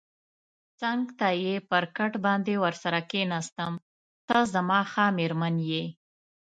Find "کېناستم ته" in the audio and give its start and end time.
3.11-4.37